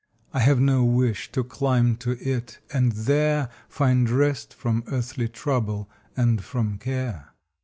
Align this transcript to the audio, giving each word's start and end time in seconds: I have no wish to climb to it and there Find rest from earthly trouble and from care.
I 0.33 0.39
have 0.39 0.59
no 0.59 0.83
wish 0.83 1.31
to 1.33 1.43
climb 1.43 1.95
to 1.97 2.13
it 2.13 2.57
and 2.73 2.91
there 2.91 3.49
Find 3.69 4.09
rest 4.09 4.51
from 4.51 4.83
earthly 4.87 5.27
trouble 5.29 5.91
and 6.17 6.43
from 6.43 6.79
care. 6.79 7.35